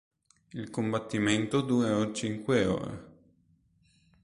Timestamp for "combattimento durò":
0.71-2.11